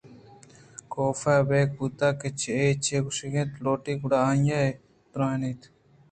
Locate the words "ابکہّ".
1.37-1.71